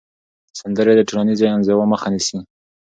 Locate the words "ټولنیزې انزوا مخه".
1.09-2.07